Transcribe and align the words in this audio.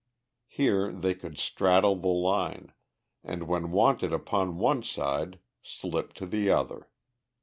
Here 0.47 0.91
they 0.91 1.13
could 1.13 1.37
"straddle" 1.37 1.95
the 1.95 2.07
line, 2.07 2.73
and 3.23 3.47
when 3.47 3.69
wanted 3.69 4.11
upon 4.11 4.57
one 4.57 4.81
side 4.81 5.37
slip 5.61 6.13
to 6.13 6.25
the 6.25 6.49
other. 6.49 6.89